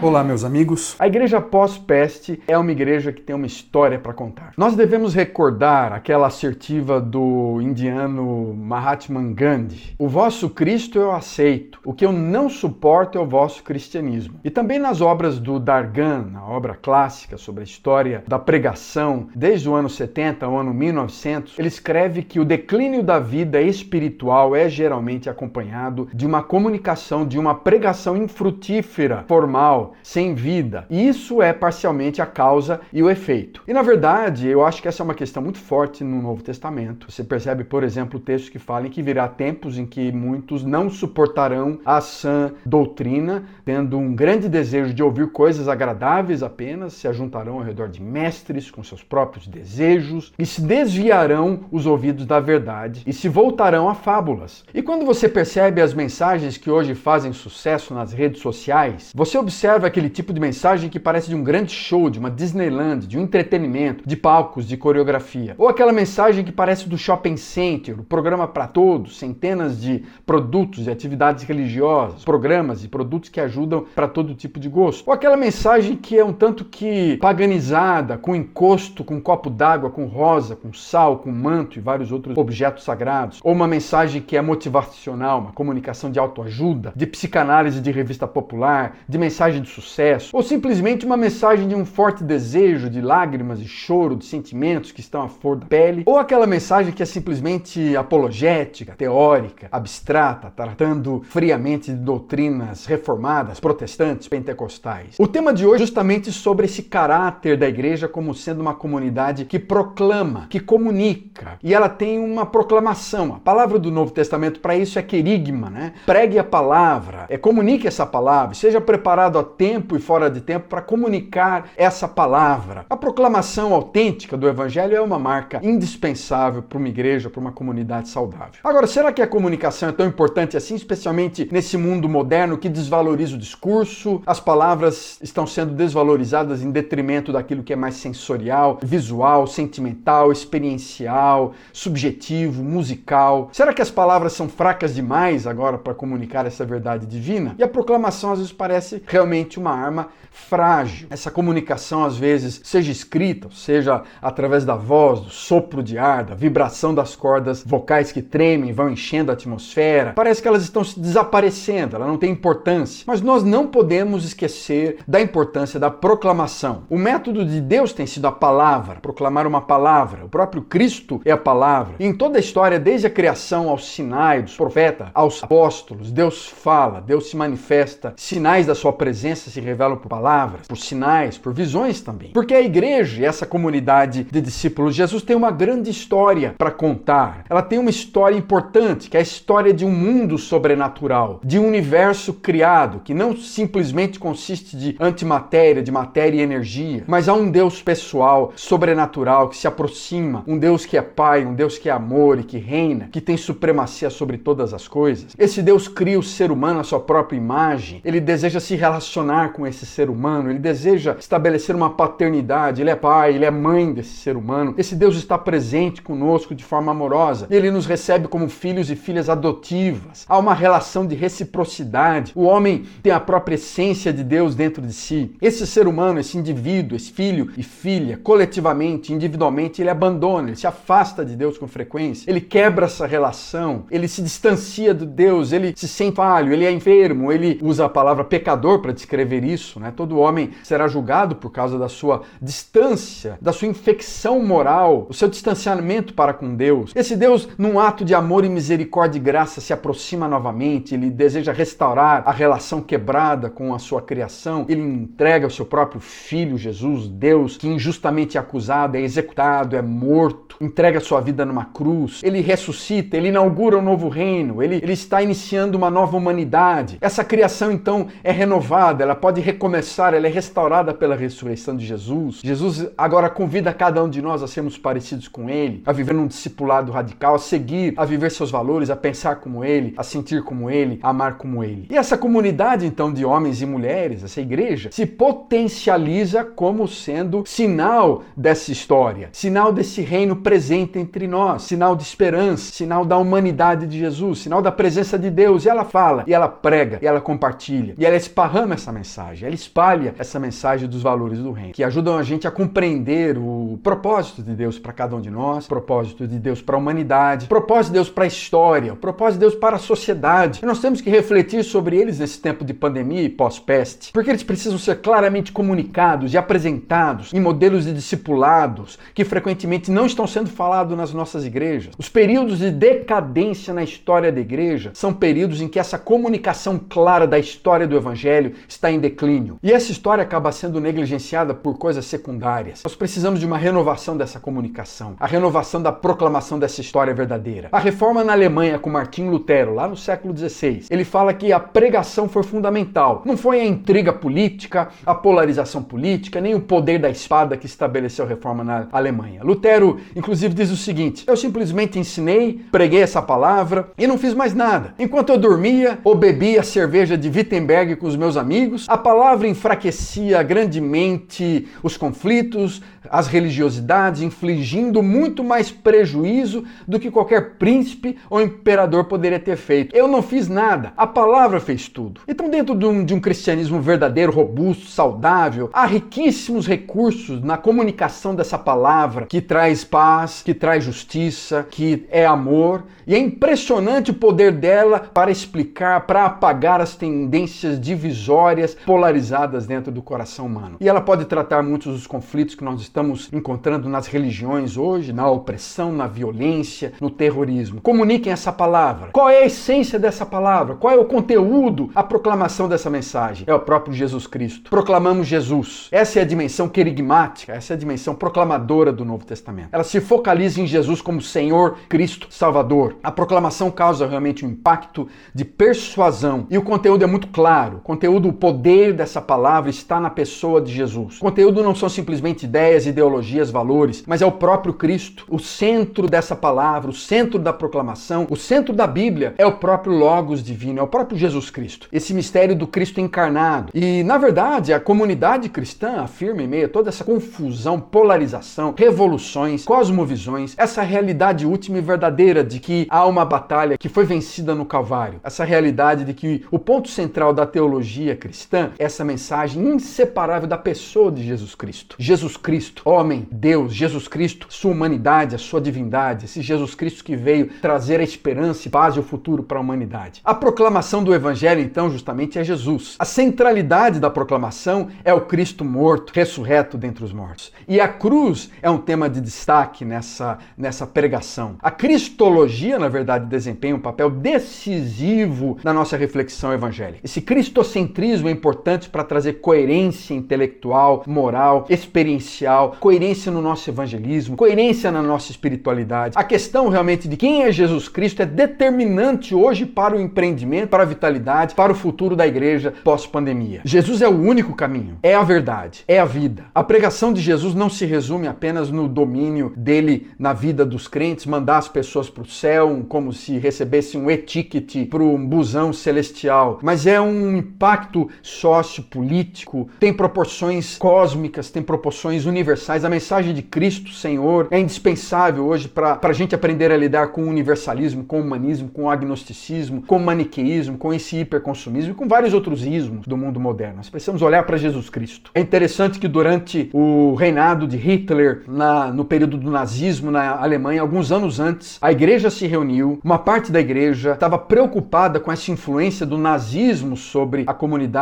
Olá, 0.00 0.22
meus 0.22 0.44
amigos. 0.44 0.94
A 0.96 1.08
igreja 1.08 1.40
pós-peste 1.40 2.40
é 2.46 2.56
uma 2.56 2.70
igreja 2.70 3.12
que 3.12 3.20
tem 3.20 3.34
uma 3.34 3.48
história 3.48 3.98
para 3.98 4.12
contar. 4.12 4.52
Nós 4.56 4.76
devemos 4.76 5.12
recordar 5.12 5.92
aquela 5.92 6.28
assertiva 6.28 7.00
do 7.00 7.60
indiano 7.60 8.54
Mahatma 8.54 9.20
Gandhi: 9.34 9.96
O 9.98 10.06
vosso 10.06 10.50
Cristo 10.50 11.00
eu 11.00 11.10
aceito, 11.10 11.80
o 11.84 11.92
que 11.92 12.06
eu 12.06 12.12
não 12.12 12.48
suporto 12.48 13.18
é 13.18 13.20
o 13.20 13.26
vosso 13.26 13.64
cristianismo. 13.64 14.38
E 14.44 14.50
também 14.50 14.78
nas 14.78 15.00
obras 15.00 15.40
do 15.40 15.58
Dargan, 15.58 16.26
na 16.30 16.46
obra 16.46 16.76
clássica 16.76 17.36
sobre 17.36 17.62
a 17.62 17.64
história 17.64 18.22
da 18.28 18.38
pregação, 18.38 19.26
desde 19.34 19.68
o 19.68 19.74
ano 19.74 19.88
70 19.88 20.46
ao 20.46 20.56
ano 20.56 20.72
1900, 20.72 21.58
ele 21.58 21.66
escreve 21.66 22.22
que 22.22 22.38
o 22.38 22.44
declínio 22.44 23.02
da 23.02 23.18
vida 23.18 23.60
espiritual 23.60 24.54
é 24.54 24.68
geralmente 24.68 25.28
acompanhado 25.28 26.08
de 26.14 26.24
uma 26.24 26.40
comunicação, 26.40 27.26
de 27.26 27.36
uma 27.36 27.56
pregação 27.56 28.16
infrutífera, 28.16 29.24
formal 29.26 29.87
sem 30.02 30.34
vida. 30.34 30.86
Isso 30.90 31.42
é 31.42 31.52
parcialmente 31.52 32.22
a 32.22 32.26
causa 32.26 32.80
e 32.92 33.02
o 33.02 33.10
efeito. 33.10 33.62
E 33.66 33.72
na 33.72 33.82
verdade, 33.82 34.48
eu 34.48 34.64
acho 34.64 34.80
que 34.82 34.88
essa 34.88 35.02
é 35.02 35.04
uma 35.04 35.14
questão 35.14 35.42
muito 35.42 35.58
forte 35.58 36.02
no 36.04 36.22
Novo 36.22 36.42
Testamento. 36.42 37.10
Você 37.10 37.24
percebe, 37.24 37.64
por 37.64 37.82
exemplo, 37.82 38.20
textos 38.20 38.50
que 38.50 38.58
falam 38.58 38.90
que 38.90 39.02
virá 39.02 39.28
tempos 39.28 39.78
em 39.78 39.86
que 39.86 40.12
muitos 40.12 40.64
não 40.64 40.90
suportarão 40.90 41.78
a 41.84 42.00
sã 42.00 42.52
doutrina, 42.64 43.44
tendo 43.64 43.98
um 43.98 44.14
grande 44.14 44.48
desejo 44.48 44.94
de 44.94 45.02
ouvir 45.02 45.30
coisas 45.32 45.68
agradáveis 45.68 46.42
apenas, 46.42 46.94
se 46.94 47.08
ajuntarão 47.08 47.54
ao 47.54 47.62
redor 47.62 47.88
de 47.88 48.02
mestres 48.02 48.70
com 48.70 48.82
seus 48.82 49.02
próprios 49.02 49.46
desejos 49.46 50.32
e 50.38 50.46
se 50.46 50.60
desviarão 50.60 51.60
os 51.70 51.86
ouvidos 51.86 52.26
da 52.26 52.40
verdade 52.40 53.02
e 53.06 53.12
se 53.12 53.28
voltarão 53.28 53.88
a 53.88 53.94
fábulas. 53.94 54.64
E 54.72 54.82
quando 54.82 55.04
você 55.04 55.28
percebe 55.28 55.80
as 55.80 55.94
mensagens 55.94 56.56
que 56.56 56.70
hoje 56.70 56.94
fazem 56.94 57.32
sucesso 57.32 57.94
nas 57.94 58.12
redes 58.12 58.40
sociais, 58.42 59.12
você 59.14 59.38
observa 59.38 59.77
aquele 59.86 60.08
tipo 60.08 60.32
de 60.32 60.40
mensagem 60.40 60.88
que 60.90 60.98
parece 60.98 61.28
de 61.28 61.34
um 61.34 61.42
grande 61.42 61.72
show, 61.72 62.10
de 62.10 62.18
uma 62.18 62.30
Disneyland, 62.30 63.06
de 63.06 63.18
um 63.18 63.22
entretenimento, 63.22 64.02
de 64.06 64.16
palcos, 64.16 64.66
de 64.66 64.76
coreografia. 64.76 65.54
Ou 65.58 65.68
aquela 65.68 65.92
mensagem 65.92 66.44
que 66.44 66.52
parece 66.52 66.88
do 66.88 66.98
shopping 66.98 67.36
center, 67.36 68.00
o 68.00 68.04
programa 68.04 68.46
para 68.48 68.66
todos, 68.66 69.18
centenas 69.18 69.80
de 69.80 70.02
produtos 70.26 70.86
e 70.86 70.90
atividades 70.90 71.44
religiosas, 71.44 72.24
programas 72.24 72.84
e 72.84 72.88
produtos 72.88 73.28
que 73.28 73.40
ajudam 73.40 73.86
para 73.94 74.08
todo 74.08 74.34
tipo 74.34 74.58
de 74.58 74.68
gosto. 74.68 75.04
Ou 75.06 75.12
aquela 75.12 75.36
mensagem 75.36 75.96
que 75.96 76.18
é 76.18 76.24
um 76.24 76.32
tanto 76.32 76.64
que 76.64 77.16
paganizada, 77.18 78.18
com 78.18 78.34
encosto, 78.34 79.04
com 79.04 79.20
copo 79.20 79.50
d'água, 79.50 79.90
com 79.90 80.06
rosa, 80.06 80.56
com 80.56 80.72
sal, 80.72 81.18
com 81.18 81.30
manto 81.30 81.78
e 81.78 81.80
vários 81.80 82.12
outros 82.12 82.36
objetos 82.36 82.84
sagrados. 82.84 83.40
Ou 83.42 83.52
uma 83.52 83.66
mensagem 83.66 84.20
que 84.22 84.36
é 84.36 84.42
motivacional, 84.42 85.40
uma 85.40 85.52
comunicação 85.52 86.10
de 86.10 86.18
autoajuda, 86.18 86.92
de 86.94 87.06
psicanálise 87.06 87.80
de 87.80 87.90
revista 87.90 88.26
popular, 88.26 88.98
de 89.08 89.18
mensagem 89.18 89.62
de 89.62 89.67
sucesso, 89.68 90.36
ou 90.36 90.42
simplesmente 90.42 91.06
uma 91.06 91.16
mensagem 91.16 91.68
de 91.68 91.74
um 91.74 91.84
forte 91.84 92.24
desejo, 92.24 92.90
de 92.90 93.00
lágrimas 93.00 93.60
e 93.60 93.66
choro, 93.66 94.16
de 94.16 94.24
sentimentos 94.24 94.92
que 94.92 95.00
estão 95.00 95.22
à 95.22 95.28
flor 95.28 95.56
da 95.56 95.66
pele, 95.66 96.02
ou 96.06 96.18
aquela 96.18 96.46
mensagem 96.46 96.92
que 96.92 97.02
é 97.02 97.06
simplesmente 97.06 97.96
apologética, 97.96 98.94
teórica, 98.96 99.68
abstrata, 99.70 100.52
tratando 100.54 101.22
friamente 101.28 101.90
de 101.90 101.96
doutrinas 101.96 102.86
reformadas, 102.86 103.60
protestantes, 103.60 104.28
pentecostais. 104.28 105.16
O 105.18 105.26
tema 105.26 105.52
de 105.52 105.66
hoje 105.66 105.82
é 105.82 105.86
justamente 105.86 106.30
sobre 106.32 106.66
esse 106.66 106.82
caráter 106.82 107.56
da 107.56 107.68
igreja 107.68 108.08
como 108.08 108.34
sendo 108.34 108.60
uma 108.60 108.74
comunidade 108.74 109.44
que 109.44 109.58
proclama, 109.58 110.46
que 110.50 110.60
comunica, 110.60 111.58
e 111.62 111.72
ela 111.72 111.88
tem 111.88 112.18
uma 112.18 112.44
proclamação. 112.44 113.34
A 113.34 113.38
palavra 113.38 113.78
do 113.78 113.90
Novo 113.90 114.10
Testamento 114.12 114.60
para 114.60 114.76
isso 114.76 114.98
é 114.98 115.02
querigma, 115.02 115.70
né? 115.70 115.92
Pregue 116.04 116.38
a 116.38 116.44
palavra, 116.44 117.26
é 117.28 117.38
comunique 117.38 117.86
essa 117.86 118.04
palavra, 118.04 118.54
seja 118.54 118.80
preparado 118.80 119.38
a 119.38 119.44
tempo 119.58 119.96
e 119.96 120.00
fora 120.00 120.30
de 120.30 120.40
tempo 120.40 120.68
para 120.68 120.80
comunicar 120.80 121.70
essa 121.76 122.06
palavra. 122.06 122.86
A 122.88 122.96
proclamação 122.96 123.74
autêntica 123.74 124.36
do 124.36 124.48
Evangelho 124.48 124.94
é 124.96 125.00
uma 125.00 125.18
marca 125.18 125.60
indispensável 125.62 126.62
para 126.62 126.78
uma 126.78 126.88
igreja, 126.88 127.28
para 127.28 127.40
uma 127.40 127.50
comunidade 127.50 128.08
saudável. 128.08 128.60
Agora, 128.62 128.86
será 128.86 129.12
que 129.12 129.20
a 129.20 129.26
comunicação 129.26 129.88
é 129.88 129.92
tão 129.92 130.06
importante 130.06 130.56
assim, 130.56 130.76
especialmente 130.76 131.48
nesse 131.50 131.76
mundo 131.76 132.08
moderno 132.08 132.56
que 132.56 132.68
desvaloriza 132.68 133.34
o 133.34 133.38
discurso? 133.38 134.22
As 134.24 134.38
palavras 134.38 135.18
estão 135.20 135.46
sendo 135.46 135.74
desvalorizadas 135.74 136.62
em 136.62 136.70
detrimento 136.70 137.32
daquilo 137.32 137.64
que 137.64 137.72
é 137.72 137.76
mais 137.76 137.96
sensorial, 137.96 138.78
visual, 138.80 139.46
sentimental, 139.46 140.30
experiencial, 140.30 141.52
subjetivo, 141.72 142.62
musical. 142.62 143.48
Será 143.52 143.72
que 143.72 143.82
as 143.82 143.90
palavras 143.90 144.34
são 144.34 144.48
fracas 144.48 144.94
demais 144.94 145.46
agora 145.46 145.78
para 145.78 145.94
comunicar 145.94 146.46
essa 146.46 146.64
verdade 146.64 147.06
divina? 147.06 147.56
E 147.58 147.62
a 147.64 147.68
proclamação 147.68 148.32
às 148.32 148.38
vezes 148.38 148.52
parece 148.52 149.02
realmente 149.06 149.47
uma 149.56 149.70
arma 149.70 150.08
frágil. 150.30 151.08
Essa 151.10 151.30
comunicação, 151.30 152.04
às 152.04 152.16
vezes, 152.16 152.60
seja 152.64 152.92
escrita, 152.92 153.48
seja 153.52 154.02
através 154.20 154.64
da 154.64 154.74
voz, 154.74 155.20
do 155.20 155.30
sopro 155.30 155.82
de 155.82 155.98
ar, 155.98 156.24
da 156.24 156.34
vibração 156.34 156.94
das 156.94 157.14
cordas 157.16 157.62
vocais 157.64 158.12
que 158.12 158.22
tremem, 158.22 158.72
vão 158.72 158.90
enchendo 158.90 159.30
a 159.30 159.34
atmosfera, 159.34 160.12
parece 160.14 160.40
que 160.40 160.48
elas 160.48 160.62
estão 160.62 160.84
se 160.84 160.98
desaparecendo, 160.98 161.96
ela 161.96 162.06
não 162.06 162.16
tem 162.16 162.30
importância. 162.30 163.04
Mas 163.06 163.20
nós 163.20 163.42
não 163.42 163.66
podemos 163.66 164.24
esquecer 164.24 164.98
da 165.06 165.20
importância 165.20 165.78
da 165.78 165.90
proclamação. 165.90 166.84
O 166.88 166.98
método 166.98 167.44
de 167.44 167.60
Deus 167.60 167.92
tem 167.92 168.06
sido 168.06 168.26
a 168.26 168.32
palavra, 168.32 169.00
proclamar 169.00 169.46
uma 169.46 169.60
palavra. 169.60 170.24
O 170.24 170.28
próprio 170.28 170.62
Cristo 170.62 171.20
é 171.24 171.30
a 171.30 171.36
palavra. 171.36 171.94
E 171.98 172.06
em 172.06 172.14
toda 172.14 172.38
a 172.38 172.40
história, 172.40 172.78
desde 172.78 173.06
a 173.06 173.10
criação 173.10 173.68
aos 173.68 173.88
sinais 173.92 174.44
dos 174.44 174.56
profetas, 174.56 175.08
aos 175.14 175.42
apóstolos, 175.42 176.10
Deus 176.10 176.46
fala, 176.48 177.00
Deus 177.00 177.30
se 177.30 177.36
manifesta, 177.36 178.14
sinais 178.16 178.66
da 178.66 178.74
sua 178.74 178.92
presença 178.92 179.37
se 179.40 179.60
revelam 179.60 179.96
por 179.96 180.08
palavras, 180.08 180.66
por 180.66 180.76
sinais, 180.76 181.38
por 181.38 181.52
visões 181.52 182.00
também. 182.00 182.30
Porque 182.32 182.54
a 182.54 182.60
igreja, 182.60 183.24
essa 183.24 183.46
comunidade 183.46 184.24
de 184.24 184.40
discípulos, 184.40 184.94
Jesus 184.94 185.22
tem 185.22 185.36
uma 185.36 185.50
grande 185.50 185.90
história 185.90 186.54
para 186.56 186.70
contar. 186.70 187.44
Ela 187.48 187.62
tem 187.62 187.78
uma 187.78 187.90
história 187.90 188.36
importante, 188.36 189.08
que 189.08 189.16
é 189.16 189.20
a 189.20 189.22
história 189.22 189.72
de 189.72 189.84
um 189.84 189.90
mundo 189.90 190.38
sobrenatural, 190.38 191.40
de 191.44 191.58
um 191.58 191.66
universo 191.66 192.32
criado, 192.32 193.00
que 193.00 193.14
não 193.14 193.36
simplesmente 193.36 194.18
consiste 194.18 194.76
de 194.76 194.96
antimatéria, 195.00 195.82
de 195.82 195.90
matéria 195.90 196.38
e 196.38 196.42
energia, 196.42 197.04
mas 197.06 197.28
há 197.28 197.34
um 197.34 197.50
Deus 197.50 197.82
pessoal, 197.82 198.52
sobrenatural, 198.56 199.48
que 199.48 199.56
se 199.56 199.66
aproxima, 199.66 200.42
um 200.46 200.58
Deus 200.58 200.84
que 200.84 200.96
é 200.96 201.02
Pai, 201.02 201.44
um 201.44 201.54
Deus 201.54 201.78
que 201.78 201.88
é 201.88 201.92
amor 201.92 202.38
e 202.38 202.44
que 202.44 202.58
reina, 202.58 203.08
que 203.12 203.20
tem 203.20 203.36
supremacia 203.36 204.10
sobre 204.10 204.38
todas 204.38 204.74
as 204.74 204.86
coisas. 204.88 205.34
Esse 205.38 205.62
Deus 205.62 205.88
cria 205.88 206.18
o 206.18 206.22
ser 206.22 206.50
humano 206.50 206.80
à 206.80 206.84
sua 206.84 207.00
própria 207.00 207.36
imagem, 207.36 208.00
ele 208.04 208.20
deseja 208.20 208.60
se 208.60 208.74
relacionar 208.74 209.27
relacionar 209.28 209.52
com 209.52 209.66
esse 209.66 209.84
ser 209.84 210.08
humano, 210.08 210.50
ele 210.50 210.58
deseja 210.58 211.16
estabelecer 211.18 211.76
uma 211.76 211.90
paternidade, 211.90 212.80
ele 212.80 212.90
é 212.90 212.96
pai, 212.96 213.34
ele 213.34 213.44
é 213.44 213.50
mãe 213.50 213.92
desse 213.92 214.16
ser 214.16 214.36
humano. 214.36 214.74
Esse 214.78 214.94
Deus 214.94 215.16
está 215.16 215.36
presente 215.36 216.00
conosco 216.00 216.54
de 216.54 216.64
forma 216.64 216.92
amorosa. 216.92 217.46
Ele 217.50 217.70
nos 217.70 217.86
recebe 217.86 218.28
como 218.28 218.48
filhos 218.48 218.90
e 218.90 218.96
filhas 218.96 219.28
adotivas. 219.28 220.24
Há 220.28 220.38
uma 220.38 220.54
relação 220.54 221.06
de 221.06 221.14
reciprocidade. 221.14 222.32
O 222.34 222.44
homem 222.44 222.84
tem 223.02 223.12
a 223.12 223.20
própria 223.20 223.56
essência 223.56 224.12
de 224.12 224.24
Deus 224.24 224.54
dentro 224.54 224.82
de 224.82 224.92
si. 224.92 225.36
Esse 225.40 225.66
ser 225.66 225.86
humano, 225.86 226.20
esse 226.20 226.38
indivíduo, 226.38 226.96
esse 226.96 227.12
filho 227.12 227.50
e 227.56 227.62
filha, 227.62 228.18
coletivamente, 228.22 229.12
individualmente, 229.12 229.82
ele 229.82 229.90
abandona, 229.90 230.48
ele 230.48 230.56
se 230.56 230.66
afasta 230.66 231.24
de 231.24 231.36
Deus 231.36 231.58
com 231.58 231.68
frequência. 231.68 232.30
Ele 232.30 232.40
quebra 232.40 232.86
essa 232.86 233.06
relação, 233.06 233.84
ele 233.90 234.08
se 234.08 234.22
distancia 234.22 234.94
de 234.94 235.04
Deus, 235.04 235.52
ele 235.52 235.74
se 235.76 235.86
sente 235.86 236.16
falho, 236.18 236.52
ele 236.52 236.64
é 236.64 236.72
enfermo, 236.72 237.30
ele 237.30 237.60
usa 237.62 237.84
a 237.84 237.88
palavra 237.88 238.24
pecador 238.24 238.80
para 238.80 238.92
descrever 238.92 239.17
escrever 239.18 239.44
isso, 239.44 239.80
né? 239.80 239.92
Todo 239.94 240.18
homem 240.18 240.50
será 240.62 240.86
julgado 240.86 241.36
por 241.36 241.50
causa 241.50 241.78
da 241.78 241.88
sua 241.88 242.22
distância, 242.40 243.36
da 243.40 243.52
sua 243.52 243.66
infecção 243.66 244.44
moral, 244.44 245.06
o 245.08 245.14
seu 245.14 245.28
distanciamento 245.28 246.14
para 246.14 246.32
com 246.32 246.54
Deus. 246.54 246.92
Esse 246.94 247.16
Deus, 247.16 247.48
num 247.58 247.80
ato 247.80 248.04
de 248.04 248.14
amor 248.14 248.44
e 248.44 248.48
misericórdia 248.48 249.18
e 249.18 249.22
graça, 249.22 249.60
se 249.60 249.72
aproxima 249.72 250.28
novamente, 250.28 250.94
ele 250.94 251.10
deseja 251.10 251.52
restaurar 251.52 252.22
a 252.26 252.30
relação 252.30 252.80
quebrada 252.80 253.50
com 253.50 253.74
a 253.74 253.78
sua 253.78 254.00
criação. 254.00 254.64
Ele 254.68 254.82
entrega 254.82 255.46
o 255.46 255.50
seu 255.50 255.66
próprio 255.66 256.00
filho, 256.00 256.56
Jesus, 256.56 257.08
Deus, 257.08 257.56
que 257.56 257.66
injustamente 257.66 258.36
é 258.36 258.40
acusado, 258.40 258.96
é 258.96 259.00
executado, 259.00 259.74
é 259.74 259.82
morto, 259.82 260.56
entrega 260.60 261.00
sua 261.00 261.20
vida 261.20 261.44
numa 261.44 261.64
cruz. 261.64 262.20
Ele 262.22 262.40
ressuscita, 262.40 263.16
ele 263.16 263.28
inaugura 263.28 263.78
um 263.78 263.82
novo 263.82 264.08
reino, 264.08 264.62
ele, 264.62 264.76
ele 264.76 264.92
está 264.92 265.20
iniciando 265.22 265.76
uma 265.76 265.90
nova 265.90 266.16
humanidade. 266.16 266.98
Essa 267.00 267.24
criação 267.24 267.72
então 267.72 268.06
é 268.22 268.30
renovada, 268.30 268.97
ela 269.02 269.14
pode 269.14 269.40
recomeçar, 269.40 270.14
ela 270.14 270.26
é 270.26 270.30
restaurada 270.30 270.92
pela 270.94 271.16
ressurreição 271.16 271.76
de 271.76 271.86
Jesus. 271.86 272.40
Jesus 272.42 272.88
agora 272.96 273.28
convida 273.28 273.72
cada 273.72 274.02
um 274.02 274.08
de 274.08 274.22
nós 274.22 274.42
a 274.42 274.46
sermos 274.46 274.76
parecidos 274.76 275.28
com 275.28 275.48
Ele, 275.48 275.82
a 275.86 275.92
viver 275.92 276.14
num 276.14 276.26
discipulado 276.26 276.92
radical, 276.92 277.34
a 277.34 277.38
seguir, 277.38 277.94
a 277.96 278.04
viver 278.04 278.30
seus 278.30 278.50
valores, 278.50 278.90
a 278.90 278.96
pensar 278.96 279.36
como 279.36 279.64
Ele, 279.64 279.94
a 279.96 280.02
sentir 280.02 280.42
como 280.42 280.70
Ele, 280.70 280.98
a 281.02 281.10
amar 281.10 281.38
como 281.38 281.62
Ele. 281.62 281.86
E 281.90 281.96
essa 281.96 282.16
comunidade, 282.18 282.86
então, 282.86 283.12
de 283.12 283.24
homens 283.24 283.60
e 283.62 283.66
mulheres, 283.66 284.24
essa 284.24 284.40
igreja, 284.40 284.90
se 284.92 285.06
potencializa 285.06 286.44
como 286.44 286.86
sendo 286.88 287.44
sinal 287.46 288.22
dessa 288.36 288.70
história, 288.72 289.28
sinal 289.32 289.72
desse 289.72 290.00
reino 290.00 290.36
presente 290.36 290.98
entre 290.98 291.26
nós, 291.26 291.62
sinal 291.62 291.96
de 291.96 292.02
esperança, 292.02 292.72
sinal 292.72 293.04
da 293.04 293.16
humanidade 293.16 293.86
de 293.86 293.98
Jesus, 293.98 294.40
sinal 294.40 294.62
da 294.62 294.72
presença 294.72 295.18
de 295.18 295.30
Deus. 295.30 295.64
E 295.64 295.68
ela 295.68 295.84
fala, 295.84 296.24
e 296.26 296.34
ela 296.34 296.48
prega, 296.48 296.98
e 297.02 297.06
ela 297.06 297.20
compartilha, 297.20 297.94
e 297.98 298.04
ela 298.04 298.16
esparrama 298.16 298.74
essa 298.74 298.87
essa 298.88 298.92
mensagem, 298.92 299.46
ela 299.46 299.54
espalha 299.54 300.14
essa 300.18 300.40
mensagem 300.40 300.88
dos 300.88 301.02
valores 301.02 301.38
do 301.38 301.52
reino, 301.52 301.72
que 301.72 301.84
ajudam 301.84 302.16
a 302.16 302.22
gente 302.22 302.46
a 302.46 302.50
compreender 302.50 303.36
o 303.36 303.78
propósito 303.82 304.42
de 304.42 304.54
Deus 304.54 304.78
para 304.78 304.92
cada 304.92 305.14
um 305.14 305.20
de 305.20 305.30
nós, 305.30 305.66
propósito 305.66 306.26
de 306.26 306.38
Deus 306.38 306.62
para 306.62 306.76
a 306.76 306.78
humanidade, 306.78 307.46
propósito 307.46 307.88
de 307.88 307.94
Deus 307.94 308.10
para 308.10 308.24
a 308.24 308.26
história, 308.26 308.96
propósito 308.96 309.34
de 309.34 309.40
Deus 309.40 309.54
para 309.54 309.76
a 309.76 309.78
sociedade. 309.78 310.60
E 310.62 310.66
nós 310.66 310.80
temos 310.80 311.00
que 311.00 311.10
refletir 311.10 311.62
sobre 311.62 311.96
eles 311.96 312.18
nesse 312.18 312.40
tempo 312.40 312.64
de 312.64 312.72
pandemia 312.72 313.22
e 313.22 313.28
pós-peste, 313.28 314.12
porque 314.12 314.30
eles 314.30 314.42
precisam 314.42 314.78
ser 314.78 315.00
claramente 315.00 315.52
comunicados 315.52 316.32
e 316.32 316.38
apresentados 316.38 317.32
em 317.34 317.40
modelos 317.40 317.84
de 317.84 317.92
discipulados 317.92 318.98
que 319.14 319.24
frequentemente 319.24 319.90
não 319.90 320.06
estão 320.06 320.26
sendo 320.26 320.48
falados 320.48 320.96
nas 320.96 321.12
nossas 321.12 321.44
igrejas. 321.44 321.92
Os 321.98 322.08
períodos 322.08 322.58
de 322.58 322.70
decadência 322.70 323.74
na 323.74 323.82
história 323.82 324.32
da 324.32 324.40
igreja 324.40 324.90
são 324.94 325.12
períodos 325.12 325.60
em 325.60 325.68
que 325.68 325.78
essa 325.78 325.98
comunicação 325.98 326.80
clara 326.88 327.26
da 327.26 327.38
história 327.38 327.86
do 327.86 327.96
evangelho 327.96 328.54
está 328.78 328.90
em 328.90 329.00
declínio. 329.00 329.58
E 329.62 329.72
essa 329.72 329.90
história 329.90 330.22
acaba 330.22 330.52
sendo 330.52 330.80
negligenciada 330.80 331.52
por 331.52 331.76
coisas 331.76 332.04
secundárias. 332.06 332.82
Nós 332.84 332.94
precisamos 332.94 333.40
de 333.40 333.46
uma 333.46 333.58
renovação 333.58 334.16
dessa 334.16 334.38
comunicação, 334.38 335.16
a 335.18 335.26
renovação 335.26 335.82
da 335.82 335.90
proclamação 335.90 336.58
dessa 336.58 336.80
história 336.80 337.12
verdadeira. 337.12 337.68
A 337.72 337.78
reforma 337.78 338.22
na 338.22 338.32
Alemanha 338.32 338.78
com 338.78 338.88
Martinho 338.88 339.30
Lutero, 339.30 339.74
lá 339.74 339.88
no 339.88 339.96
século 339.96 340.36
XVI, 340.36 340.86
ele 340.88 341.04
fala 341.04 341.34
que 341.34 341.52
a 341.52 341.58
pregação 341.58 342.28
foi 342.28 342.44
fundamental. 342.44 343.22
Não 343.24 343.36
foi 343.36 343.60
a 343.60 343.64
intriga 343.64 344.12
política, 344.12 344.88
a 345.04 345.14
polarização 345.14 345.82
política, 345.82 346.40
nem 346.40 346.54
o 346.54 346.60
poder 346.60 347.00
da 347.00 347.10
espada 347.10 347.56
que 347.56 347.66
estabeleceu 347.66 348.24
a 348.24 348.28
reforma 348.28 348.62
na 348.62 348.86
Alemanha. 348.92 349.42
Lutero, 349.42 349.98
inclusive, 350.14 350.54
diz 350.54 350.70
o 350.70 350.76
seguinte: 350.76 351.24
eu 351.26 351.36
simplesmente 351.36 351.98
ensinei, 351.98 352.60
preguei 352.70 353.02
essa 353.02 353.20
palavra 353.20 353.90
e 353.98 354.06
não 354.06 354.16
fiz 354.16 354.34
mais 354.34 354.54
nada. 354.54 354.94
Enquanto 354.98 355.30
eu 355.30 355.38
dormia 355.38 355.98
ou 356.04 356.14
bebia 356.14 356.62
cerveja 356.62 357.18
de 357.18 357.28
Wittenberg 357.28 357.96
com 357.96 358.06
os 358.06 358.14
meus 358.14 358.36
amigos, 358.36 358.67
a 358.86 358.96
palavra 358.96 359.48
enfraquecia 359.48 360.42
grandemente 360.42 361.68
os 361.82 361.96
conflitos, 361.96 362.82
as 363.10 363.26
religiosidades, 363.26 364.22
infligindo 364.22 365.02
muito 365.02 365.42
mais 365.42 365.70
prejuízo 365.70 366.64
do 366.86 366.98
que 366.98 367.10
qualquer 367.10 367.54
príncipe 367.54 368.16
ou 368.28 368.40
imperador 368.40 369.04
poderia 369.04 369.40
ter 369.40 369.56
feito. 369.56 369.96
Eu 369.96 370.08
não 370.08 370.22
fiz 370.22 370.48
nada, 370.48 370.92
a 370.96 371.06
palavra 371.06 371.60
fez 371.60 371.88
tudo. 371.88 372.20
Então, 372.28 372.50
dentro 372.50 372.74
de 372.74 372.84
um, 372.84 373.04
de 373.04 373.14
um 373.14 373.20
cristianismo 373.20 373.80
verdadeiro, 373.80 374.32
robusto, 374.32 374.86
saudável, 374.86 375.70
há 375.72 375.86
riquíssimos 375.86 376.66
recursos 376.66 377.42
na 377.42 377.56
comunicação 377.56 378.34
dessa 378.34 378.58
palavra 378.58 379.26
que 379.26 379.40
traz 379.40 379.84
paz, 379.84 380.42
que 380.42 380.54
traz 380.54 380.84
justiça, 380.84 381.66
que 381.70 382.06
é 382.10 382.26
amor. 382.26 382.84
E 383.06 383.14
é 383.14 383.18
impressionante 383.18 384.10
o 384.10 384.14
poder 384.14 384.52
dela 384.52 384.98
para 385.00 385.30
explicar, 385.30 386.02
para 386.02 386.26
apagar 386.26 386.80
as 386.80 386.94
tendências 386.94 387.80
divisórias 387.80 388.57
polarizadas 388.86 389.66
dentro 389.66 389.92
do 389.92 390.02
coração 390.02 390.46
humano. 390.46 390.76
E 390.80 390.88
ela 390.88 391.00
pode 391.00 391.24
tratar 391.24 391.62
muitos 391.62 391.92
dos 391.92 392.06
conflitos 392.06 392.54
que 392.54 392.64
nós 392.64 392.80
estamos 392.80 393.28
encontrando 393.32 393.88
nas 393.88 394.06
religiões 394.06 394.76
hoje, 394.76 395.12
na 395.12 395.30
opressão, 395.30 395.92
na 395.92 396.06
violência, 396.06 396.92
no 397.00 397.10
terrorismo. 397.10 397.80
Comuniquem 397.80 398.32
essa 398.32 398.52
palavra. 398.52 399.10
Qual 399.12 399.28
é 399.28 399.42
a 399.42 399.46
essência 399.46 399.98
dessa 399.98 400.24
palavra? 400.24 400.74
Qual 400.74 400.92
é 400.92 400.96
o 400.96 401.04
conteúdo, 401.04 401.90
a 401.94 402.02
proclamação 402.02 402.68
dessa 402.68 402.90
mensagem? 402.90 403.44
É 403.46 403.54
o 403.54 403.60
próprio 403.60 403.94
Jesus 403.94 404.26
Cristo. 404.26 404.70
Proclamamos 404.70 405.26
Jesus. 405.26 405.88
Essa 405.90 406.20
é 406.20 406.22
a 406.22 406.26
dimensão 406.26 406.68
querigmática, 406.68 407.52
essa 407.52 407.72
é 407.72 407.76
a 407.76 407.78
dimensão 407.78 408.14
proclamadora 408.14 408.92
do 408.92 409.04
Novo 409.04 409.24
Testamento. 409.24 409.68
Ela 409.72 409.84
se 409.84 410.00
focaliza 410.00 410.60
em 410.60 410.66
Jesus 410.66 411.00
como 411.00 411.20
Senhor, 411.20 411.78
Cristo, 411.88 412.28
Salvador. 412.30 412.96
A 413.02 413.10
proclamação 413.10 413.70
causa 413.70 414.06
realmente 414.06 414.44
um 414.44 414.50
impacto 414.50 415.08
de 415.34 415.44
persuasão 415.44 416.46
e 416.50 416.58
o 416.58 416.62
conteúdo 416.62 417.04
é 417.04 417.06
muito 417.06 417.28
claro. 417.28 417.78
O 417.78 417.80
conteúdo, 417.80 418.28
poder 418.48 418.94
dessa 418.94 419.20
palavra 419.20 419.68
está 419.68 420.00
na 420.00 420.08
pessoa 420.08 420.58
de 420.58 420.72
Jesus. 420.72 421.18
O 421.18 421.20
conteúdo 421.20 421.62
não 421.62 421.74
são 421.74 421.86
simplesmente 421.86 422.44
ideias, 422.44 422.86
ideologias, 422.86 423.50
valores, 423.50 424.02
mas 424.06 424.22
é 424.22 424.26
o 424.26 424.32
próprio 424.32 424.72
Cristo. 424.72 425.26
O 425.28 425.38
centro 425.38 426.08
dessa 426.08 426.34
palavra, 426.34 426.90
o 426.90 426.94
centro 426.94 427.38
da 427.38 427.52
proclamação, 427.52 428.26
o 428.30 428.36
centro 428.36 428.74
da 428.74 428.86
Bíblia 428.86 429.34
é 429.36 429.44
o 429.44 429.52
próprio 429.52 429.92
Logos 429.92 430.42
divino, 430.42 430.80
é 430.80 430.82
o 430.82 430.86
próprio 430.86 431.18
Jesus 431.18 431.50
Cristo. 431.50 431.88
Esse 431.92 432.14
mistério 432.14 432.56
do 432.56 432.66
Cristo 432.66 433.02
encarnado. 433.02 433.70
E, 433.74 434.02
na 434.02 434.16
verdade, 434.16 434.72
a 434.72 434.80
comunidade 434.80 435.50
cristã 435.50 436.00
afirma 436.00 436.42
em 436.42 436.48
meio 436.48 436.64
a 436.64 436.70
toda 436.70 436.88
essa 436.88 437.04
confusão, 437.04 437.78
polarização, 437.78 438.74
revoluções, 438.74 439.66
cosmovisões, 439.66 440.54
essa 440.56 440.80
realidade 440.80 441.44
última 441.44 441.76
e 441.76 441.82
verdadeira 441.82 442.42
de 442.42 442.60
que 442.60 442.86
há 442.88 443.04
uma 443.04 443.26
batalha 443.26 443.76
que 443.76 443.90
foi 443.90 444.06
vencida 444.06 444.54
no 444.54 444.64
Calvário. 444.64 445.20
Essa 445.22 445.44
realidade 445.44 446.06
de 446.06 446.14
que 446.14 446.46
o 446.50 446.58
ponto 446.58 446.88
central 446.88 447.34
da 447.34 447.44
teologia 447.44 448.16
cristã 448.16 448.37
é 448.52 448.70
essa 448.78 449.04
mensagem 449.04 449.62
inseparável 449.62 450.48
da 450.48 450.58
pessoa 450.58 451.10
de 451.10 451.24
Jesus 451.24 451.54
Cristo. 451.54 451.96
Jesus 451.98 452.36
Cristo, 452.36 452.82
homem, 452.84 453.26
Deus, 453.30 453.74
Jesus 453.74 454.06
Cristo, 454.06 454.46
sua 454.50 454.72
humanidade, 454.72 455.34
a 455.34 455.38
sua 455.38 455.60
divindade, 455.60 456.26
esse 456.26 456.42
Jesus 456.42 456.74
Cristo 456.74 457.04
que 457.04 457.16
veio 457.16 457.48
trazer 457.60 458.00
a 458.00 458.04
esperança 458.04 458.68
e 458.68 458.70
paz 458.70 458.96
e 458.96 459.00
o 459.00 459.02
futuro 459.02 459.42
para 459.42 459.58
a 459.58 459.60
humanidade. 459.60 460.20
A 460.24 460.34
proclamação 460.34 461.02
do 461.02 461.14
evangelho, 461.14 461.60
então, 461.60 461.90
justamente 461.90 462.38
é 462.38 462.44
Jesus. 462.44 462.96
A 462.98 463.04
centralidade 463.04 464.00
da 464.00 464.10
proclamação 464.10 464.88
é 465.04 465.12
o 465.12 465.22
Cristo 465.22 465.64
morto, 465.64 466.12
ressurreto 466.14 466.76
dentre 466.76 467.04
os 467.04 467.12
mortos. 467.12 467.52
E 467.66 467.80
a 467.80 467.88
cruz 467.88 468.50
é 468.62 468.70
um 468.70 468.78
tema 468.78 469.08
de 469.08 469.20
destaque 469.20 469.84
nessa, 469.84 470.38
nessa 470.56 470.86
pregação. 470.86 471.56
A 471.60 471.70
cristologia, 471.70 472.78
na 472.78 472.88
verdade, 472.88 473.26
desempenha 473.26 473.76
um 473.76 473.80
papel 473.80 474.10
decisivo 474.10 475.58
na 475.62 475.72
nossa 475.72 475.96
reflexão 475.96 476.52
evangélica. 476.52 477.00
Esse 477.04 477.20
cristocentrismo 477.20 478.27
é 478.28 478.32
importante 478.32 478.88
para 478.88 479.04
trazer 479.04 479.34
coerência 479.34 480.14
intelectual, 480.14 481.02
moral, 481.06 481.66
experiencial, 481.68 482.76
coerência 482.78 483.32
no 483.32 483.42
nosso 483.42 483.68
evangelismo, 483.70 484.36
coerência 484.36 484.90
na 484.90 485.02
nossa 485.02 485.30
espiritualidade. 485.30 486.14
A 486.16 486.24
questão 486.24 486.68
realmente 486.68 487.08
de 487.08 487.16
quem 487.16 487.42
é 487.42 487.52
Jesus 487.52 487.88
Cristo 487.88 488.22
é 488.22 488.26
determinante 488.26 489.34
hoje 489.34 489.66
para 489.66 489.96
o 489.96 490.00
empreendimento, 490.00 490.68
para 490.68 490.82
a 490.82 490.86
vitalidade, 490.86 491.54
para 491.54 491.72
o 491.72 491.74
futuro 491.74 492.14
da 492.14 492.26
igreja 492.26 492.74
pós-pandemia. 492.84 493.60
Jesus 493.64 494.02
é 494.02 494.08
o 494.08 494.20
único 494.20 494.54
caminho, 494.54 494.98
é 495.02 495.14
a 495.14 495.22
verdade, 495.22 495.84
é 495.88 495.98
a 495.98 496.04
vida. 496.04 496.44
A 496.54 496.62
pregação 496.62 497.12
de 497.12 497.20
Jesus 497.20 497.54
não 497.54 497.70
se 497.70 497.84
resume 497.84 498.26
apenas 498.26 498.70
no 498.70 498.88
domínio 498.88 499.52
dele 499.56 500.08
na 500.18 500.32
vida 500.32 500.64
dos 500.64 500.86
crentes, 500.86 501.26
mandar 501.26 501.58
as 501.58 501.68
pessoas 501.68 502.08
para 502.10 502.22
o 502.22 502.28
céu 502.28 502.84
como 502.88 503.12
se 503.12 503.38
recebesse 503.38 503.96
um 503.96 504.10
etiquete 504.10 504.84
para 504.86 505.02
um 505.02 505.24
busão 505.26 505.72
celestial, 505.72 506.58
mas 506.62 506.86
é 506.86 507.00
um 507.00 507.36
impacto 507.36 508.07
sociopolítico, 508.22 509.68
tem 509.78 509.92
proporções 509.92 510.76
cósmicas, 510.78 511.50
tem 511.50 511.62
proporções 511.62 512.26
universais. 512.26 512.84
A 512.84 512.90
mensagem 512.90 513.34
de 513.34 513.42
Cristo, 513.42 513.90
Senhor, 513.90 514.48
é 514.50 514.58
indispensável 514.58 515.46
hoje 515.46 515.68
para 515.68 515.98
a 516.02 516.12
gente 516.12 516.34
aprender 516.34 516.70
a 516.70 516.76
lidar 516.76 517.08
com 517.08 517.22
o 517.22 517.28
universalismo, 517.28 518.04
com 518.04 518.20
o 518.20 518.22
humanismo, 518.22 518.68
com 518.68 518.84
o 518.84 518.90
agnosticismo, 518.90 519.82
com 519.82 519.96
o 519.96 520.00
maniqueísmo, 520.00 520.78
com 520.78 520.92
esse 520.92 521.16
hiperconsumismo 521.16 521.92
e 521.92 521.94
com 521.94 522.08
vários 522.08 522.34
outros 522.34 522.64
ismos 522.64 523.06
do 523.06 523.16
mundo 523.16 523.40
moderno. 523.40 523.76
Nós 523.76 523.90
precisamos 523.90 524.22
olhar 524.22 524.44
para 524.44 524.56
Jesus 524.56 524.90
Cristo. 524.90 525.30
É 525.34 525.40
interessante 525.40 525.98
que 525.98 526.08
durante 526.08 526.70
o 526.72 527.14
reinado 527.14 527.66
de 527.66 527.76
Hitler, 527.76 528.42
na, 528.46 528.90
no 528.92 529.04
período 529.04 529.36
do 529.36 529.50
nazismo 529.50 530.10
na 530.10 530.36
Alemanha, 530.40 530.80
alguns 530.80 531.12
anos 531.12 531.40
antes, 531.40 531.78
a 531.80 531.92
igreja 531.92 532.30
se 532.30 532.46
reuniu, 532.46 533.00
uma 533.02 533.18
parte 533.18 533.52
da 533.52 533.60
igreja 533.60 534.12
estava 534.12 534.38
preocupada 534.38 535.20
com 535.20 535.30
essa 535.30 535.50
influência 535.50 536.04
do 536.04 536.16
nazismo 536.16 536.96
sobre 536.96 537.44
a 537.46 537.54
comunidade 537.54 537.97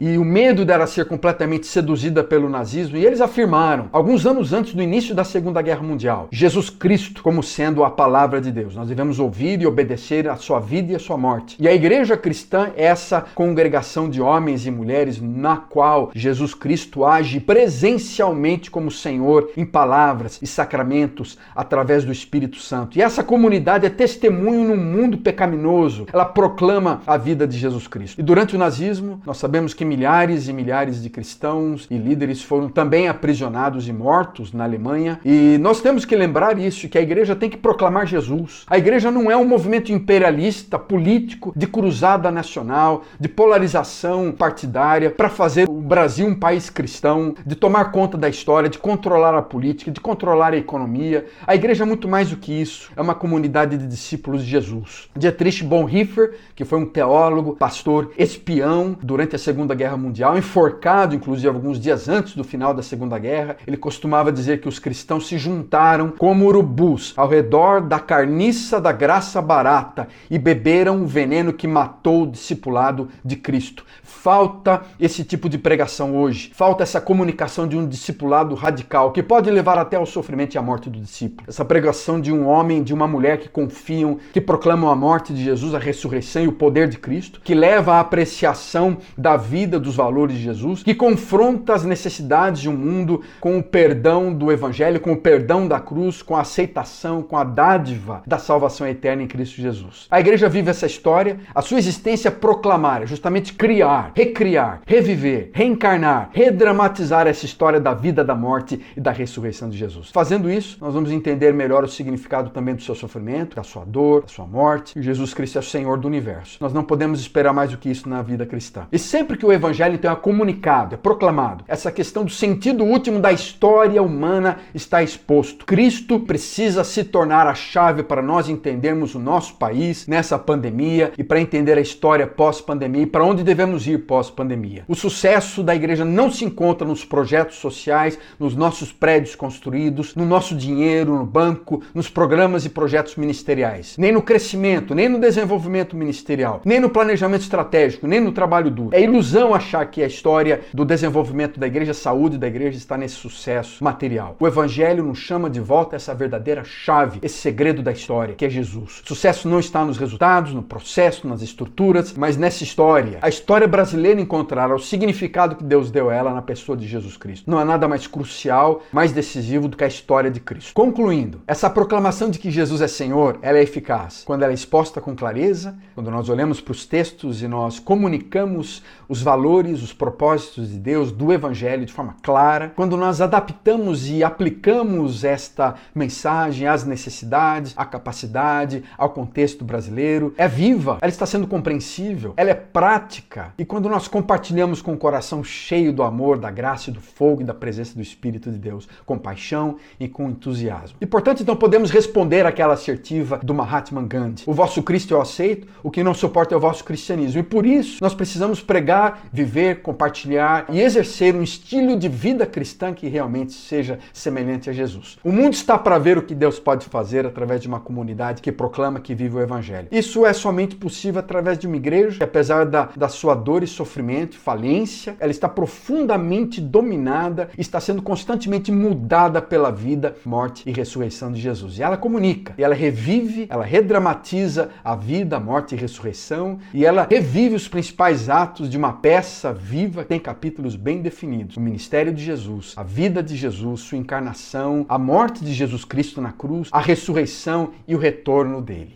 e 0.00 0.18
o 0.18 0.24
medo 0.24 0.64
dela 0.64 0.86
ser 0.86 1.06
completamente 1.06 1.66
seduzida 1.66 2.22
pelo 2.22 2.48
nazismo, 2.48 2.96
e 2.96 3.04
eles 3.04 3.20
afirmaram, 3.20 3.88
alguns 3.92 4.26
anos 4.26 4.52
antes 4.52 4.74
do 4.74 4.82
início 4.82 5.14
da 5.14 5.24
Segunda 5.24 5.60
Guerra 5.62 5.82
Mundial, 5.82 6.28
Jesus 6.30 6.70
Cristo 6.70 7.22
como 7.22 7.42
sendo 7.42 7.82
a 7.82 7.90
palavra 7.90 8.40
de 8.40 8.52
Deus. 8.52 8.74
Nós 8.74 8.88
devemos 8.88 9.18
ouvir 9.18 9.60
e 9.60 9.66
obedecer 9.66 10.28
a 10.28 10.36
sua 10.36 10.60
vida 10.60 10.92
e 10.92 10.96
a 10.96 10.98
sua 10.98 11.16
morte. 11.16 11.56
E 11.58 11.66
a 11.66 11.74
igreja 11.74 12.16
cristã 12.16 12.70
é 12.76 12.84
essa 12.84 13.24
congregação 13.34 14.08
de 14.08 14.20
homens 14.20 14.66
e 14.66 14.70
mulheres 14.70 15.20
na 15.20 15.56
qual 15.56 16.10
Jesus 16.14 16.54
Cristo 16.54 17.04
age 17.04 17.40
presencialmente 17.40 18.70
como 18.70 18.90
Senhor 18.90 19.50
em 19.56 19.64
palavras 19.64 20.38
e 20.42 20.46
sacramentos 20.46 21.38
através 21.54 22.04
do 22.04 22.12
Espírito 22.12 22.58
Santo. 22.58 22.98
E 22.98 23.02
essa 23.02 23.22
comunidade 23.22 23.86
é 23.86 23.90
testemunho 23.90 24.68
num 24.68 24.76
mundo 24.76 25.18
pecaminoso. 25.18 26.06
Ela 26.12 26.24
proclama 26.24 27.02
a 27.06 27.16
vida 27.16 27.46
de 27.46 27.56
Jesus 27.56 27.86
Cristo. 27.86 28.20
E 28.20 28.22
durante 28.22 28.54
o 28.54 28.58
nazismo, 28.58 29.20
nós 29.24 29.39
sabemos 29.40 29.72
que 29.72 29.86
milhares 29.86 30.48
e 30.48 30.52
milhares 30.52 31.02
de 31.02 31.08
cristãos 31.08 31.86
e 31.90 31.96
líderes 31.96 32.42
foram 32.42 32.68
também 32.68 33.08
aprisionados 33.08 33.88
e 33.88 33.92
mortos 33.92 34.52
na 34.52 34.64
Alemanha. 34.64 35.18
E 35.24 35.56
nós 35.58 35.80
temos 35.80 36.04
que 36.04 36.14
lembrar 36.14 36.58
isso, 36.58 36.88
que 36.90 36.98
a 36.98 37.00
igreja 37.00 37.34
tem 37.34 37.48
que 37.48 37.56
proclamar 37.56 38.06
Jesus. 38.06 38.64
A 38.66 38.76
igreja 38.76 39.10
não 39.10 39.30
é 39.30 39.36
um 39.36 39.46
movimento 39.46 39.90
imperialista, 39.90 40.78
político, 40.78 41.54
de 41.56 41.66
cruzada 41.66 42.30
nacional, 42.30 43.02
de 43.18 43.28
polarização 43.28 44.30
partidária 44.30 45.10
para 45.10 45.30
fazer 45.30 45.66
o 45.68 45.80
Brasil 45.80 46.26
um 46.26 46.34
país 46.34 46.68
cristão, 46.68 47.34
de 47.46 47.56
tomar 47.56 47.92
conta 47.92 48.18
da 48.18 48.28
história, 48.28 48.68
de 48.68 48.78
controlar 48.78 49.34
a 49.34 49.40
política, 49.40 49.90
de 49.90 50.00
controlar 50.00 50.52
a 50.52 50.58
economia. 50.58 51.24
A 51.46 51.54
igreja 51.54 51.84
é 51.84 51.86
muito 51.86 52.06
mais 52.06 52.28
do 52.28 52.36
que 52.36 52.52
isso. 52.52 52.92
É 52.94 53.00
uma 53.00 53.14
comunidade 53.14 53.78
de 53.78 53.86
discípulos 53.86 54.44
de 54.44 54.50
Jesus. 54.50 55.08
Dietrich 55.16 55.64
Bonhoeffer, 55.64 56.34
que 56.54 56.64
foi 56.64 56.78
um 56.78 56.86
teólogo, 56.86 57.56
pastor, 57.56 58.12
espião 58.18 58.96
durante 59.02 59.29
durante 59.30 59.36
a 59.36 59.38
Segunda 59.38 59.74
Guerra 59.74 59.96
Mundial, 59.96 60.36
enforcado 60.36 61.14
inclusive 61.14 61.46
alguns 61.46 61.78
dias 61.78 62.08
antes 62.08 62.34
do 62.34 62.42
final 62.42 62.74
da 62.74 62.82
Segunda 62.82 63.18
Guerra. 63.18 63.56
Ele 63.66 63.76
costumava 63.76 64.32
dizer 64.32 64.60
que 64.60 64.68
os 64.68 64.78
cristãos 64.78 65.28
se 65.28 65.38
juntaram 65.38 66.12
como 66.18 66.46
urubus 66.46 67.14
ao 67.16 67.28
redor 67.28 67.80
da 67.80 68.00
carniça 68.00 68.80
da 68.80 68.90
graça 68.90 69.40
barata 69.40 70.08
e 70.28 70.38
beberam 70.38 71.02
o 71.02 71.06
veneno 71.06 71.52
que 71.52 71.68
matou 71.68 72.22
o 72.22 72.26
discipulado 72.26 73.08
de 73.24 73.36
Cristo. 73.36 73.84
Falta 74.02 74.82
esse 74.98 75.22
tipo 75.22 75.48
de 75.48 75.58
pregação 75.58 76.16
hoje. 76.16 76.50
Falta 76.54 76.82
essa 76.82 77.00
comunicação 77.00 77.68
de 77.68 77.76
um 77.76 77.86
discipulado 77.86 78.54
radical 78.54 79.12
que 79.12 79.22
pode 79.22 79.50
levar 79.50 79.78
até 79.78 79.96
ao 79.96 80.06
sofrimento 80.06 80.54
e 80.54 80.58
à 80.58 80.62
morte 80.62 80.90
do 80.90 81.00
discípulo. 81.00 81.48
Essa 81.48 81.64
pregação 81.64 82.20
de 82.20 82.32
um 82.32 82.46
homem, 82.46 82.82
de 82.82 82.92
uma 82.92 83.06
mulher 83.06 83.38
que 83.38 83.48
confiam, 83.48 84.18
que 84.32 84.40
proclamam 84.40 84.90
a 84.90 84.96
morte 84.96 85.32
de 85.32 85.44
Jesus, 85.44 85.74
a 85.74 85.78
ressurreição 85.78 86.42
e 86.42 86.48
o 86.48 86.52
poder 86.52 86.88
de 86.88 86.98
Cristo, 86.98 87.40
que 87.42 87.54
leva 87.54 87.94
à 87.94 88.00
apreciação 88.00 88.98
da 89.20 89.36
vida, 89.36 89.78
dos 89.78 89.94
valores 89.94 90.36
de 90.36 90.42
Jesus, 90.42 90.82
que 90.82 90.94
confronta 90.94 91.74
as 91.74 91.84
necessidades 91.84 92.60
de 92.60 92.68
um 92.68 92.76
mundo 92.76 93.20
com 93.38 93.58
o 93.58 93.62
perdão 93.62 94.32
do 94.32 94.50
evangelho, 94.50 94.98
com 94.98 95.12
o 95.12 95.16
perdão 95.16 95.68
da 95.68 95.78
cruz, 95.78 96.22
com 96.22 96.34
a 96.36 96.40
aceitação, 96.40 97.22
com 97.22 97.36
a 97.36 97.44
dádiva 97.44 98.22
da 98.26 98.38
salvação 98.38 98.86
eterna 98.86 99.22
em 99.22 99.26
Cristo 99.26 99.60
Jesus. 99.60 100.06
A 100.10 100.20
igreja 100.20 100.48
vive 100.48 100.70
essa 100.70 100.86
história, 100.86 101.38
a 101.54 101.60
sua 101.60 101.78
existência 101.78 102.28
é 102.28 102.30
proclamar, 102.30 103.02
é 103.02 103.06
justamente 103.06 103.52
criar, 103.52 104.12
recriar, 104.14 104.80
reviver, 104.86 105.50
reencarnar, 105.52 106.30
redramatizar 106.32 107.26
essa 107.26 107.44
história 107.44 107.78
da 107.78 107.92
vida, 107.92 108.24
da 108.24 108.34
morte 108.34 108.80
e 108.96 109.00
da 109.00 109.10
ressurreição 109.10 109.68
de 109.68 109.76
Jesus. 109.76 110.10
Fazendo 110.10 110.50
isso, 110.50 110.78
nós 110.80 110.94
vamos 110.94 111.10
entender 111.10 111.52
melhor 111.52 111.84
o 111.84 111.88
significado 111.88 112.50
também 112.50 112.74
do 112.74 112.82
seu 112.82 112.94
sofrimento, 112.94 113.56
da 113.56 113.62
sua 113.62 113.84
dor, 113.84 114.22
da 114.22 114.28
sua 114.28 114.46
morte. 114.46 114.98
E 114.98 115.02
Jesus 115.02 115.34
Cristo 115.34 115.56
é 115.56 115.60
o 115.60 115.64
Senhor 115.64 115.98
do 115.98 116.08
universo. 116.08 116.56
Nós 116.60 116.72
não 116.72 116.82
podemos 116.82 117.20
esperar 117.20 117.52
mais 117.52 117.70
do 117.70 117.76
que 117.76 117.90
isso 117.90 118.08
na 118.08 118.22
vida 118.22 118.46
cristã. 118.46 118.86
E 118.90 118.98
sempre 119.10 119.36
que 119.36 119.44
o 119.44 119.52
evangelho 119.52 119.96
então 119.96 120.12
é 120.12 120.14
comunicado, 120.14 120.94
é 120.94 120.96
proclamado, 120.96 121.64
essa 121.66 121.90
questão 121.90 122.24
do 122.24 122.30
sentido 122.30 122.84
último 122.84 123.18
da 123.18 123.32
história 123.32 124.00
humana 124.00 124.58
está 124.72 125.02
exposto. 125.02 125.66
Cristo 125.66 126.20
precisa 126.20 126.84
se 126.84 127.02
tornar 127.02 127.48
a 127.48 127.54
chave 127.54 128.04
para 128.04 128.22
nós 128.22 128.48
entendermos 128.48 129.16
o 129.16 129.18
nosso 129.18 129.54
país 129.54 130.06
nessa 130.06 130.38
pandemia 130.38 131.10
e 131.18 131.24
para 131.24 131.40
entender 131.40 131.76
a 131.76 131.80
história 131.80 132.24
pós-pandemia 132.24 133.02
e 133.02 133.06
para 133.06 133.24
onde 133.24 133.42
devemos 133.42 133.84
ir 133.88 133.98
pós-pandemia. 134.06 134.84
O 134.86 134.94
sucesso 134.94 135.64
da 135.64 135.74
igreja 135.74 136.04
não 136.04 136.30
se 136.30 136.44
encontra 136.44 136.86
nos 136.86 137.04
projetos 137.04 137.56
sociais, 137.56 138.16
nos 138.38 138.54
nossos 138.54 138.92
prédios 138.92 139.34
construídos, 139.34 140.14
no 140.14 140.24
nosso 140.24 140.54
dinheiro 140.54 141.16
no 141.16 141.26
banco, 141.26 141.82
nos 141.92 142.08
programas 142.08 142.64
e 142.64 142.68
projetos 142.68 143.16
ministeriais, 143.16 143.96
nem 143.98 144.12
no 144.12 144.22
crescimento, 144.22 144.94
nem 144.94 145.08
no 145.08 145.18
desenvolvimento 145.18 145.96
ministerial, 145.96 146.60
nem 146.64 146.78
no 146.78 146.90
planejamento 146.90 147.42
estratégico, 147.42 148.06
nem 148.06 148.20
no 148.20 148.30
trabalho 148.30 148.70
duro. 148.70 148.99
É 148.99 148.99
ilusão 149.00 149.54
achar 149.54 149.84
que 149.86 150.02
a 150.02 150.06
história 150.06 150.62
do 150.72 150.84
desenvolvimento 150.84 151.58
da 151.58 151.66
igreja, 151.66 151.92
a 151.92 151.94
saúde 151.94 152.38
da 152.38 152.46
igreja 152.46 152.76
está 152.76 152.96
nesse 152.96 153.16
sucesso 153.16 153.82
material. 153.82 154.36
O 154.38 154.46
evangelho 154.46 155.04
nos 155.04 155.18
chama 155.18 155.50
de 155.50 155.60
volta 155.60 155.96
essa 155.96 156.14
verdadeira 156.14 156.62
chave, 156.64 157.18
esse 157.22 157.38
segredo 157.38 157.82
da 157.82 157.92
história, 157.92 158.34
que 158.34 158.44
é 158.44 158.50
Jesus. 158.50 159.02
O 159.04 159.08
sucesso 159.08 159.48
não 159.48 159.58
está 159.58 159.84
nos 159.84 159.98
resultados, 159.98 160.52
no 160.52 160.62
processo, 160.62 161.26
nas 161.26 161.42
estruturas, 161.42 162.14
mas 162.14 162.36
nessa 162.36 162.62
história. 162.62 163.18
A 163.22 163.28
história 163.28 163.66
brasileira 163.66 164.20
encontrará 164.20 164.74
o 164.74 164.78
significado 164.78 165.56
que 165.56 165.64
Deus 165.64 165.90
deu 165.90 166.10
a 166.10 166.14
ela 166.14 166.32
na 166.32 166.42
pessoa 166.42 166.76
de 166.76 166.86
Jesus 166.86 167.16
Cristo. 167.16 167.50
Não 167.50 167.58
há 167.58 167.64
nada 167.64 167.88
mais 167.88 168.06
crucial, 168.06 168.82
mais 168.92 169.12
decisivo 169.12 169.68
do 169.68 169.76
que 169.76 169.84
a 169.84 169.88
história 169.88 170.30
de 170.30 170.40
Cristo. 170.40 170.72
Concluindo, 170.74 171.40
essa 171.46 171.70
proclamação 171.70 172.30
de 172.30 172.38
que 172.38 172.50
Jesus 172.50 172.80
é 172.80 172.88
Senhor, 172.88 173.38
ela 173.42 173.58
é 173.58 173.62
eficaz 173.62 174.22
quando 174.24 174.42
ela 174.42 174.52
é 174.52 174.54
exposta 174.54 175.00
com 175.00 175.14
clareza, 175.14 175.76
quando 175.94 176.10
nós 176.10 176.28
olhamos 176.28 176.60
para 176.60 176.72
os 176.72 176.86
textos 176.86 177.42
e 177.42 177.48
nós 177.48 177.78
comunicamos 177.78 178.82
os 179.08 179.22
valores, 179.22 179.82
os 179.82 179.92
propósitos 179.92 180.70
de 180.70 180.78
Deus, 180.78 181.10
do 181.10 181.32
Evangelho 181.32 181.84
de 181.84 181.92
forma 181.92 182.16
clara, 182.22 182.72
quando 182.74 182.96
nós 182.96 183.20
adaptamos 183.20 184.08
e 184.08 184.22
aplicamos 184.22 185.24
esta 185.24 185.74
mensagem 185.94 186.66
às 186.66 186.84
necessidades, 186.84 187.74
à 187.76 187.84
capacidade, 187.84 188.84
ao 188.96 189.10
contexto 189.10 189.64
brasileiro, 189.64 190.34
é 190.36 190.46
viva, 190.46 190.98
ela 191.00 191.10
está 191.10 191.26
sendo 191.26 191.46
compreensível, 191.46 192.34
ela 192.36 192.50
é 192.50 192.54
prática. 192.54 193.52
E 193.58 193.64
quando 193.64 193.88
nós 193.88 194.08
compartilhamos 194.08 194.80
com 194.80 194.92
o 194.92 194.98
coração 194.98 195.42
cheio 195.42 195.92
do 195.92 196.02
amor, 196.02 196.38
da 196.38 196.50
graça 196.50 196.90
do 196.90 197.00
fogo 197.00 197.42
e 197.42 197.44
da 197.44 197.54
presença 197.54 197.94
do 197.94 198.02
Espírito 198.02 198.50
de 198.50 198.58
Deus, 198.58 198.88
com 199.04 199.18
paixão 199.18 199.76
e 199.98 200.08
com 200.08 200.28
entusiasmo. 200.28 200.96
E 201.00 201.06
portanto, 201.06 201.42
então 201.42 201.56
podemos 201.56 201.90
responder 201.90 202.46
àquela 202.46 202.74
assertiva 202.74 203.38
do 203.42 203.54
Mahatma 203.54 204.02
Gandhi: 204.02 204.44
O 204.46 204.52
vosso 204.52 204.82
Cristo 204.82 205.14
eu 205.14 205.20
aceito, 205.20 205.66
o 205.82 205.90
que 205.90 206.02
não 206.02 206.14
suporta 206.14 206.54
é 206.54 206.56
o 206.56 206.60
vosso 206.60 206.84
cristianismo. 206.84 207.40
E 207.40 207.42
por 207.42 207.66
isso 207.66 207.98
nós 208.00 208.14
precisamos 208.14 208.60
pregar, 208.70 209.22
viver, 209.32 209.82
compartilhar 209.82 210.66
e 210.68 210.80
exercer 210.80 211.34
um 211.34 211.42
estilo 211.42 211.98
de 211.98 212.08
vida 212.08 212.46
cristã 212.46 212.94
que 212.94 213.08
realmente 213.08 213.52
seja 213.52 213.98
semelhante 214.12 214.70
a 214.70 214.72
Jesus. 214.72 215.18
O 215.24 215.32
mundo 215.32 215.54
está 215.54 215.76
para 215.76 215.98
ver 215.98 216.16
o 216.16 216.22
que 216.22 216.36
Deus 216.36 216.60
pode 216.60 216.86
fazer 216.86 217.26
através 217.26 217.60
de 217.60 217.66
uma 217.66 217.80
comunidade 217.80 218.40
que 218.40 218.52
proclama 218.52 219.00
que 219.00 219.12
vive 219.12 219.34
o 219.34 219.40
Evangelho. 219.40 219.88
Isso 219.90 220.24
é 220.24 220.32
somente 220.32 220.76
possível 220.76 221.18
através 221.18 221.58
de 221.58 221.66
uma 221.66 221.74
igreja 221.74 222.18
que, 222.18 222.22
apesar 222.22 222.64
da, 222.64 222.90
da 222.94 223.08
sua 223.08 223.34
dor 223.34 223.64
e 223.64 223.66
sofrimento, 223.66 224.38
falência, 224.38 225.16
ela 225.18 225.32
está 225.32 225.48
profundamente 225.48 226.60
dominada, 226.60 227.48
está 227.58 227.80
sendo 227.80 228.00
constantemente 228.00 228.70
mudada 228.70 229.42
pela 229.42 229.72
vida, 229.72 230.14
morte 230.24 230.62
e 230.64 230.70
ressurreição 230.70 231.32
de 231.32 231.40
Jesus. 231.40 231.76
E 231.76 231.82
ela 231.82 231.96
comunica, 231.96 232.54
e 232.56 232.62
ela 232.62 232.74
revive, 232.76 233.48
ela 233.50 233.64
redramatiza 233.64 234.70
a 234.84 234.94
vida, 234.94 235.38
a 235.38 235.40
morte 235.40 235.74
e 235.74 235.78
ressurreição, 235.78 236.60
e 236.72 236.86
ela 236.86 237.08
revive 237.10 237.56
os 237.56 237.66
principais 237.66 238.28
atos 238.28 238.59
de 238.68 238.76
uma 238.76 238.92
peça 238.92 239.52
viva, 239.52 240.04
tem 240.04 240.18
capítulos 240.18 240.76
bem 240.76 241.00
definidos. 241.00 241.56
O 241.56 241.60
ministério 241.60 242.12
de 242.12 242.22
Jesus, 242.22 242.74
a 242.76 242.82
vida 242.82 243.22
de 243.22 243.36
Jesus, 243.36 243.80
sua 243.80 243.98
encarnação, 243.98 244.84
a 244.88 244.98
morte 244.98 245.44
de 245.44 245.52
Jesus 245.52 245.84
Cristo 245.84 246.20
na 246.20 246.32
cruz, 246.32 246.68
a 246.72 246.80
ressurreição 246.80 247.72
e 247.86 247.94
o 247.94 247.98
retorno 247.98 248.60
dele. 248.60 248.92